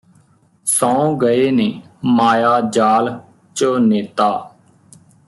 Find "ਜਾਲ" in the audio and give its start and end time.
2.61-3.19